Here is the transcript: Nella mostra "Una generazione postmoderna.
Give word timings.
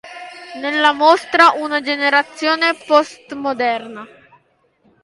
Nella 0.55 0.93
mostra 0.93 1.51
"Una 1.57 1.79
generazione 1.79 2.73
postmoderna. 2.87 4.03